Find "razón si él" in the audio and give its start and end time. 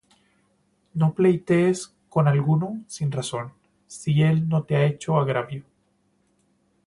3.11-4.49